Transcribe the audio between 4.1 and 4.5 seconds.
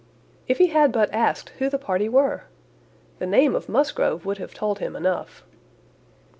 would